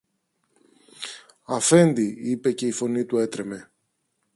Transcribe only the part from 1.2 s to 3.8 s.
Αφέντη, είπε και η φωνή του έτρεμε